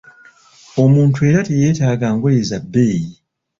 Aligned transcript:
Omuntu 0.83 1.17
era 1.29 1.39
teyetaaga 1.47 2.07
ngoye 2.15 2.41
za 2.49 2.57
bbeeyi. 2.63 3.11